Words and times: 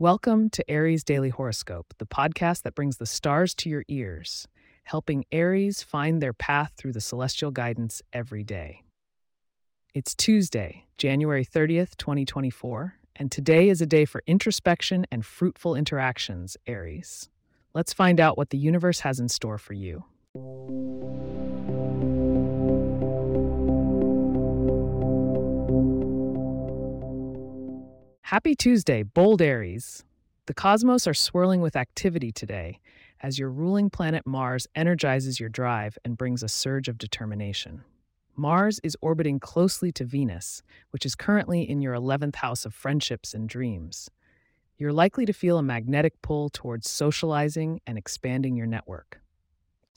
Welcome 0.00 0.48
to 0.50 0.70
Aries 0.70 1.02
Daily 1.02 1.30
Horoscope, 1.30 1.92
the 1.98 2.06
podcast 2.06 2.62
that 2.62 2.76
brings 2.76 2.98
the 2.98 3.04
stars 3.04 3.52
to 3.56 3.68
your 3.68 3.82
ears, 3.88 4.46
helping 4.84 5.24
Aries 5.32 5.82
find 5.82 6.22
their 6.22 6.32
path 6.32 6.74
through 6.76 6.92
the 6.92 7.00
celestial 7.00 7.50
guidance 7.50 8.00
every 8.12 8.44
day. 8.44 8.84
It's 9.94 10.14
Tuesday, 10.14 10.86
January 10.98 11.44
30th, 11.44 11.96
2024, 11.96 12.94
and 13.16 13.32
today 13.32 13.68
is 13.68 13.80
a 13.80 13.86
day 13.86 14.04
for 14.04 14.22
introspection 14.24 15.04
and 15.10 15.26
fruitful 15.26 15.74
interactions, 15.74 16.56
Aries. 16.68 17.28
Let's 17.74 17.92
find 17.92 18.20
out 18.20 18.38
what 18.38 18.50
the 18.50 18.56
universe 18.56 19.00
has 19.00 19.18
in 19.18 19.28
store 19.28 19.58
for 19.58 19.72
you. 19.72 20.04
Happy 28.28 28.54
Tuesday, 28.54 29.02
bold 29.02 29.40
Aries. 29.40 30.04
The 30.44 30.52
cosmos 30.52 31.06
are 31.06 31.14
swirling 31.14 31.62
with 31.62 31.76
activity 31.76 32.30
today 32.30 32.78
as 33.22 33.38
your 33.38 33.48
ruling 33.48 33.88
planet 33.88 34.26
Mars 34.26 34.66
energizes 34.74 35.40
your 35.40 35.48
drive 35.48 35.96
and 36.04 36.18
brings 36.18 36.42
a 36.42 36.48
surge 36.48 36.88
of 36.88 36.98
determination. 36.98 37.84
Mars 38.36 38.80
is 38.82 38.98
orbiting 39.00 39.40
closely 39.40 39.90
to 39.92 40.04
Venus, 40.04 40.62
which 40.90 41.06
is 41.06 41.14
currently 41.14 41.62
in 41.62 41.80
your 41.80 41.94
11th 41.94 42.34
house 42.34 42.66
of 42.66 42.74
friendships 42.74 43.32
and 43.32 43.48
dreams. 43.48 44.10
You're 44.76 44.92
likely 44.92 45.24
to 45.24 45.32
feel 45.32 45.56
a 45.56 45.62
magnetic 45.62 46.20
pull 46.20 46.50
towards 46.50 46.90
socializing 46.90 47.80
and 47.86 47.96
expanding 47.96 48.56
your 48.56 48.66
network. 48.66 49.22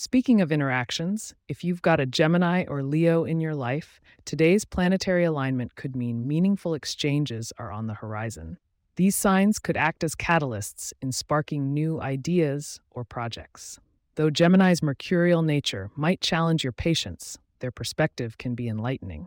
Speaking 0.00 0.40
of 0.40 0.52
interactions, 0.52 1.34
if 1.48 1.64
you've 1.64 1.82
got 1.82 1.98
a 1.98 2.06
Gemini 2.06 2.64
or 2.68 2.84
Leo 2.84 3.24
in 3.24 3.40
your 3.40 3.56
life, 3.56 4.00
today's 4.24 4.64
planetary 4.64 5.24
alignment 5.24 5.74
could 5.74 5.96
mean 5.96 6.24
meaningful 6.24 6.72
exchanges 6.72 7.52
are 7.58 7.72
on 7.72 7.88
the 7.88 7.94
horizon. 7.94 8.58
These 8.94 9.16
signs 9.16 9.58
could 9.58 9.76
act 9.76 10.04
as 10.04 10.14
catalysts 10.14 10.92
in 11.02 11.10
sparking 11.10 11.74
new 11.74 12.00
ideas 12.00 12.78
or 12.92 13.02
projects. 13.02 13.80
Though 14.14 14.30
Gemini's 14.30 14.84
mercurial 14.84 15.42
nature 15.42 15.90
might 15.96 16.20
challenge 16.20 16.62
your 16.62 16.72
patience, 16.72 17.36
their 17.58 17.72
perspective 17.72 18.38
can 18.38 18.54
be 18.54 18.68
enlightening. 18.68 19.26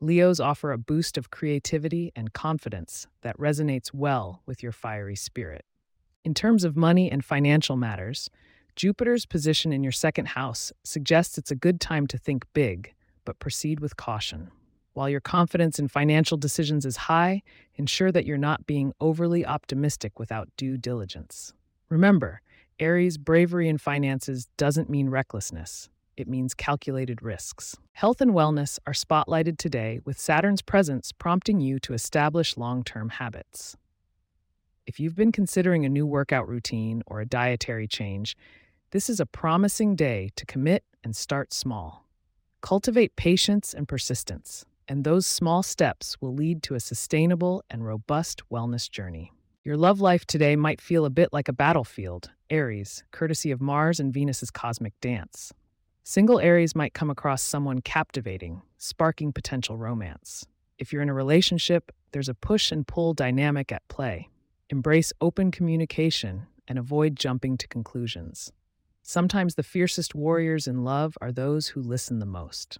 Leos 0.00 0.38
offer 0.38 0.70
a 0.70 0.78
boost 0.78 1.18
of 1.18 1.32
creativity 1.32 2.12
and 2.14 2.32
confidence 2.32 3.08
that 3.22 3.36
resonates 3.38 3.92
well 3.92 4.40
with 4.46 4.62
your 4.62 4.70
fiery 4.70 5.16
spirit. 5.16 5.64
In 6.24 6.32
terms 6.32 6.62
of 6.62 6.76
money 6.76 7.10
and 7.10 7.24
financial 7.24 7.76
matters, 7.76 8.30
Jupiter's 8.74 9.26
position 9.26 9.72
in 9.72 9.82
your 9.82 9.92
second 9.92 10.28
house 10.28 10.72
suggests 10.82 11.36
it's 11.36 11.50
a 11.50 11.56
good 11.56 11.80
time 11.80 12.06
to 12.06 12.16
think 12.16 12.44
big, 12.54 12.94
but 13.24 13.38
proceed 13.38 13.80
with 13.80 13.96
caution. 13.96 14.50
While 14.94 15.08
your 15.08 15.20
confidence 15.20 15.78
in 15.78 15.88
financial 15.88 16.36
decisions 16.36 16.86
is 16.86 16.96
high, 16.96 17.42
ensure 17.76 18.10
that 18.12 18.26
you're 18.26 18.38
not 18.38 18.66
being 18.66 18.92
overly 19.00 19.44
optimistic 19.44 20.18
without 20.18 20.48
due 20.56 20.76
diligence. 20.76 21.52
Remember, 21.88 22.40
Aries' 22.78 23.18
bravery 23.18 23.68
in 23.68 23.78
finances 23.78 24.48
doesn't 24.56 24.90
mean 24.90 25.10
recklessness. 25.10 25.88
It 26.16 26.28
means 26.28 26.54
calculated 26.54 27.22
risks. 27.22 27.76
Health 27.92 28.20
and 28.20 28.32
wellness 28.32 28.78
are 28.86 28.92
spotlighted 28.92 29.58
today 29.58 30.00
with 30.04 30.18
Saturn's 30.18 30.62
presence 30.62 31.12
prompting 31.12 31.60
you 31.60 31.78
to 31.80 31.94
establish 31.94 32.56
long 32.56 32.82
term 32.82 33.10
habits. 33.10 33.76
If 34.86 34.98
you've 34.98 35.14
been 35.14 35.32
considering 35.32 35.84
a 35.84 35.88
new 35.88 36.06
workout 36.06 36.48
routine 36.48 37.02
or 37.06 37.20
a 37.20 37.26
dietary 37.26 37.86
change, 37.86 38.36
this 38.92 39.08
is 39.08 39.20
a 39.20 39.26
promising 39.26 39.96
day 39.96 40.28
to 40.36 40.44
commit 40.44 40.84
and 41.02 41.16
start 41.16 41.54
small. 41.54 42.06
Cultivate 42.60 43.16
patience 43.16 43.72
and 43.72 43.88
persistence, 43.88 44.66
and 44.86 45.02
those 45.02 45.26
small 45.26 45.62
steps 45.62 46.20
will 46.20 46.34
lead 46.34 46.62
to 46.62 46.74
a 46.74 46.80
sustainable 46.80 47.64
and 47.70 47.86
robust 47.86 48.42
wellness 48.52 48.90
journey. 48.90 49.32
Your 49.64 49.78
love 49.78 50.02
life 50.02 50.26
today 50.26 50.56
might 50.56 50.78
feel 50.78 51.06
a 51.06 51.10
bit 51.10 51.30
like 51.32 51.48
a 51.48 51.54
battlefield, 51.54 52.32
Aries, 52.50 53.02
courtesy 53.12 53.50
of 53.50 53.62
Mars 53.62 53.98
and 53.98 54.12
Venus's 54.12 54.50
cosmic 54.50 54.92
dance. 55.00 55.54
Single 56.04 56.38
Aries 56.38 56.76
might 56.76 56.92
come 56.92 57.08
across 57.08 57.42
someone 57.42 57.80
captivating, 57.80 58.60
sparking 58.76 59.32
potential 59.32 59.78
romance. 59.78 60.44
If 60.78 60.92
you're 60.92 61.00
in 61.00 61.08
a 61.08 61.14
relationship, 61.14 61.92
there's 62.12 62.28
a 62.28 62.34
push 62.34 62.70
and 62.70 62.86
pull 62.86 63.14
dynamic 63.14 63.72
at 63.72 63.88
play. 63.88 64.28
Embrace 64.68 65.14
open 65.22 65.50
communication 65.50 66.46
and 66.68 66.78
avoid 66.78 67.16
jumping 67.16 67.56
to 67.56 67.66
conclusions. 67.68 68.52
Sometimes 69.04 69.56
the 69.56 69.64
fiercest 69.64 70.14
warriors 70.14 70.68
in 70.68 70.84
love 70.84 71.18
are 71.20 71.32
those 71.32 71.68
who 71.68 71.82
listen 71.82 72.20
the 72.20 72.26
most. 72.26 72.78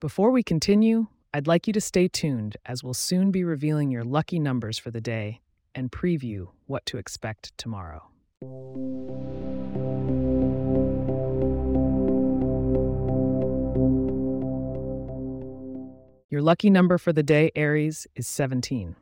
Before 0.00 0.30
we 0.30 0.42
continue, 0.42 1.08
I'd 1.34 1.46
like 1.46 1.66
you 1.66 1.72
to 1.74 1.82
stay 1.82 2.08
tuned 2.08 2.56
as 2.64 2.82
we'll 2.82 2.94
soon 2.94 3.30
be 3.30 3.44
revealing 3.44 3.90
your 3.90 4.04
lucky 4.04 4.38
numbers 4.38 4.78
for 4.78 4.90
the 4.90 5.02
day 5.02 5.42
and 5.74 5.92
preview 5.92 6.48
what 6.66 6.86
to 6.86 6.96
expect 6.96 7.56
tomorrow. 7.58 8.08
Your 16.30 16.40
lucky 16.40 16.70
number 16.70 16.96
for 16.96 17.12
the 17.12 17.22
day, 17.22 17.50
Aries, 17.54 18.06
is 18.16 18.26
17. 18.26 18.96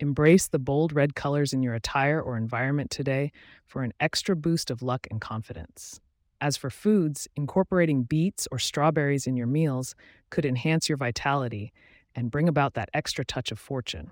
Embrace 0.00 0.48
the 0.48 0.58
bold 0.58 0.94
red 0.94 1.14
colors 1.14 1.52
in 1.52 1.62
your 1.62 1.74
attire 1.74 2.22
or 2.22 2.38
environment 2.38 2.90
today 2.90 3.30
for 3.66 3.82
an 3.82 3.92
extra 4.00 4.34
boost 4.34 4.70
of 4.70 4.80
luck 4.80 5.06
and 5.10 5.20
confidence. 5.20 6.00
As 6.40 6.56
for 6.56 6.70
foods, 6.70 7.28
incorporating 7.36 8.04
beets 8.04 8.48
or 8.50 8.58
strawberries 8.58 9.26
in 9.26 9.36
your 9.36 9.46
meals 9.46 9.94
could 10.30 10.46
enhance 10.46 10.88
your 10.88 10.96
vitality 10.96 11.70
and 12.14 12.30
bring 12.30 12.48
about 12.48 12.72
that 12.74 12.88
extra 12.94 13.26
touch 13.26 13.52
of 13.52 13.58
fortune. 13.58 14.10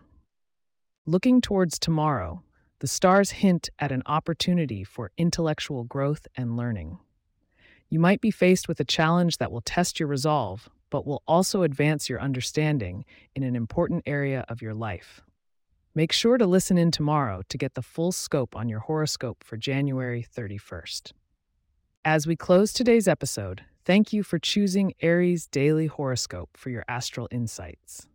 Looking 1.07 1.41
towards 1.41 1.79
tomorrow, 1.79 2.43
the 2.81 2.87
stars 2.87 3.31
hint 3.31 3.71
at 3.79 3.91
an 3.91 4.03
opportunity 4.05 4.85
for 4.85 5.11
intellectual 5.17 5.85
growth 5.85 6.27
and 6.37 6.55
learning. 6.55 6.99
You 7.89 7.99
might 7.99 8.21
be 8.21 8.31
faced 8.31 8.69
with 8.69 8.79
a 8.79 8.85
challenge 8.85 9.39
that 9.39 9.51
will 9.51 9.63
test 9.63 9.99
your 9.99 10.09
resolve, 10.11 10.69
but 10.91 11.07
will 11.07 11.23
also 11.27 11.63
advance 11.63 12.11
your 12.11 12.21
understanding 12.21 13.07
in 13.35 13.43
an 13.43 13.57
important 13.57 14.03
area 14.05 14.45
of 14.51 14.61
your 14.61 14.75
life. 14.75 15.23
Make 15.99 16.13
sure 16.13 16.39
to 16.39 16.47
listen 16.47 16.79
in 16.79 16.93
tomorrow 16.93 17.43
to 17.49 17.59
get 17.59 17.75
the 17.75 17.83
full 17.83 18.13
scope 18.13 18.55
on 18.55 18.69
your 18.69 18.79
horoscope 18.79 19.43
for 19.43 19.57
January 19.57 20.25
31st. 20.33 21.11
As 22.05 22.25
we 22.25 22.37
close 22.37 22.73
today's 22.73 23.09
episode, 23.09 23.65
thank 23.85 24.13
you 24.13 24.23
for 24.23 24.39
choosing 24.39 24.95
Aries 25.01 25.49
Daily 25.49 25.89
Horoscope 25.89 26.51
for 26.57 26.71
your 26.71 26.85
astral 26.87 27.27
insights. 27.33 28.07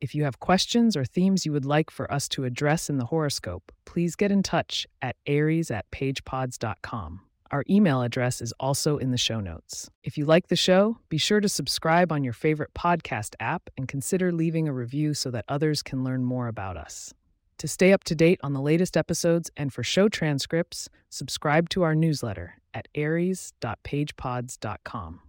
If 0.00 0.14
you 0.14 0.24
have 0.24 0.40
questions 0.40 0.96
or 0.96 1.04
themes 1.04 1.44
you 1.44 1.52
would 1.52 1.66
like 1.66 1.90
for 1.90 2.10
us 2.10 2.26
to 2.30 2.44
address 2.44 2.88
in 2.88 2.96
the 2.96 3.04
horoscope, 3.04 3.70
please 3.84 4.16
get 4.16 4.32
in 4.32 4.42
touch 4.42 4.86
at 5.02 5.16
aries 5.26 5.70
at 5.70 5.90
pagepods.com. 5.90 7.20
Our 7.50 7.64
email 7.68 8.00
address 8.02 8.40
is 8.40 8.54
also 8.60 8.98
in 8.98 9.10
the 9.10 9.18
show 9.18 9.40
notes. 9.40 9.90
If 10.04 10.16
you 10.16 10.24
like 10.24 10.46
the 10.46 10.54
show, 10.54 10.98
be 11.08 11.18
sure 11.18 11.40
to 11.40 11.48
subscribe 11.48 12.12
on 12.12 12.22
your 12.22 12.32
favorite 12.32 12.72
podcast 12.74 13.34
app 13.40 13.68
and 13.76 13.88
consider 13.88 14.30
leaving 14.30 14.68
a 14.68 14.72
review 14.72 15.14
so 15.14 15.32
that 15.32 15.46
others 15.48 15.82
can 15.82 16.04
learn 16.04 16.24
more 16.24 16.46
about 16.46 16.76
us. 16.76 17.12
To 17.58 17.66
stay 17.66 17.92
up 17.92 18.04
to 18.04 18.14
date 18.14 18.38
on 18.44 18.52
the 18.52 18.60
latest 18.60 18.96
episodes 18.96 19.50
and 19.56 19.72
for 19.72 19.82
show 19.82 20.08
transcripts, 20.08 20.88
subscribe 21.08 21.68
to 21.70 21.82
our 21.82 21.96
newsletter 21.96 22.54
at 22.72 22.86
aries.pagepods.com. 22.94 25.20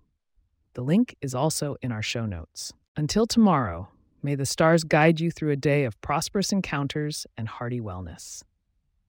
The 0.74 0.82
link 0.82 1.16
is 1.22 1.34
also 1.34 1.76
in 1.82 1.92
our 1.92 2.04
show 2.04 2.28
notes. 2.28 2.72
Until 2.96 3.26
tomorrow, 3.26 3.90
may 4.22 4.36
the 4.36 4.46
stars 4.46 4.84
guide 4.84 5.20
you 5.20 5.32
through 5.32 5.50
a 5.52 5.56
day 5.56 5.86
of 5.86 6.00
prosperous 6.02 6.52
encounters 6.52 7.26
and 7.36 7.48
hearty 7.48 7.82
wellness. 7.82 8.44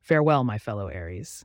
Farewell, 0.00 0.44
my 0.44 0.56
fellow 0.56 0.88
Aries. 0.88 1.44